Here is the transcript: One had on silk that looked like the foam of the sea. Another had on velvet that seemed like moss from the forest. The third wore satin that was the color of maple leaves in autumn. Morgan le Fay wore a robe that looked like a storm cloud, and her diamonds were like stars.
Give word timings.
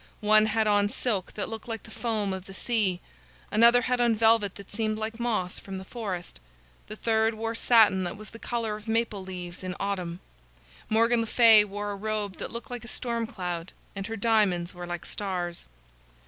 One 0.21 0.47
had 0.47 0.65
on 0.65 0.89
silk 0.89 1.33
that 1.33 1.47
looked 1.47 1.67
like 1.67 1.83
the 1.83 1.91
foam 1.91 2.33
of 2.33 2.45
the 2.45 2.55
sea. 2.55 3.01
Another 3.51 3.83
had 3.83 4.01
on 4.01 4.15
velvet 4.15 4.55
that 4.55 4.71
seemed 4.71 4.97
like 4.97 5.19
moss 5.19 5.59
from 5.59 5.77
the 5.77 5.85
forest. 5.85 6.39
The 6.87 6.95
third 6.95 7.35
wore 7.35 7.53
satin 7.53 8.03
that 8.05 8.17
was 8.17 8.31
the 8.31 8.39
color 8.39 8.75
of 8.77 8.87
maple 8.87 9.21
leaves 9.23 9.63
in 9.63 9.75
autumn. 9.79 10.19
Morgan 10.89 11.19
le 11.21 11.27
Fay 11.27 11.63
wore 11.63 11.91
a 11.91 11.95
robe 11.95 12.37
that 12.37 12.49
looked 12.51 12.71
like 12.71 12.83
a 12.83 12.87
storm 12.87 13.27
cloud, 13.27 13.73
and 13.95 14.07
her 14.07 14.17
diamonds 14.17 14.73
were 14.73 14.87
like 14.87 15.05
stars. 15.05 15.67